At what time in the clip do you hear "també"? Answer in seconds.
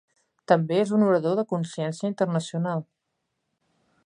0.51-0.79